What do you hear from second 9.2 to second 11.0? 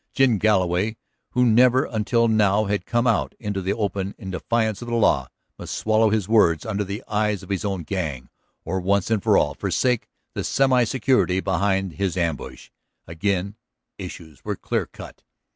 for all forsake the semi